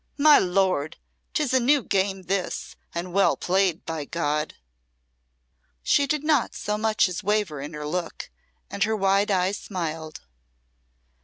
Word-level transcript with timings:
"'My 0.17 0.39
lord!' 0.39 0.97
'Tis 1.35 1.53
a 1.53 1.59
new 1.59 1.83
game 1.83 2.23
this, 2.23 2.75
and 2.91 3.13
well 3.13 3.37
played, 3.37 3.85
by 3.85 4.03
God!" 4.03 4.55
She 5.83 6.07
did 6.07 6.23
not 6.23 6.55
so 6.55 6.75
much 6.75 7.07
as 7.07 7.21
waver 7.23 7.61
in 7.61 7.73
her 7.73 7.85
look, 7.85 8.31
and 8.71 8.83
her 8.83 8.95
wide 8.95 9.29
eyes 9.29 9.59
smiled. 9.59 10.21